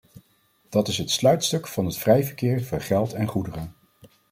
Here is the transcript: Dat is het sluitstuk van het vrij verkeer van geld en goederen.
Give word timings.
Dat 0.69 0.87
is 0.87 0.97
het 0.97 1.09
sluitstuk 1.11 1.67
van 1.67 1.85
het 1.85 1.97
vrij 1.97 2.23
verkeer 2.23 2.63
van 2.63 2.81
geld 2.81 3.13
en 3.13 3.27
goederen. 3.27 3.73